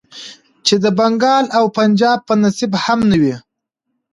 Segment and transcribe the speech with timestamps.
[0.65, 3.35] چې د بنګال او پنجاب په نصيب هم نه وې.